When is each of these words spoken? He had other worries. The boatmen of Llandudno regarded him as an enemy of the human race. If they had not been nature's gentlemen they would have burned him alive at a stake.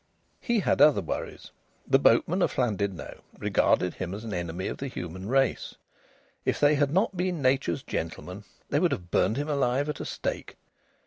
He 0.39 0.61
had 0.61 0.81
other 0.81 0.99
worries. 1.01 1.51
The 1.87 1.99
boatmen 1.99 2.41
of 2.41 2.57
Llandudno 2.57 3.21
regarded 3.37 3.93
him 3.93 4.15
as 4.15 4.23
an 4.23 4.33
enemy 4.33 4.65
of 4.65 4.77
the 4.79 4.87
human 4.87 5.27
race. 5.29 5.75
If 6.43 6.59
they 6.59 6.73
had 6.73 6.91
not 6.91 7.15
been 7.15 7.39
nature's 7.39 7.83
gentlemen 7.83 8.43
they 8.71 8.79
would 8.79 8.93
have 8.93 9.11
burned 9.11 9.37
him 9.37 9.47
alive 9.47 9.89
at 9.89 9.99
a 9.99 10.05
stake. 10.05 10.57